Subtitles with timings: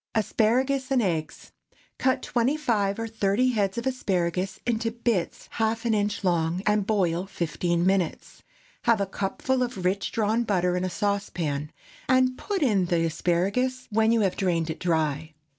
[0.15, 1.51] ASPARAGUS AND EGGS.
[1.99, 6.87] Cut twenty five or thirty heads of asparagus into bits half an inch long, and
[6.87, 8.41] boil fifteen minutes.
[8.85, 11.71] Have a cupful of rich drawn butter in a saucepan,
[12.09, 15.35] and put in the asparagus when you have drained it dry.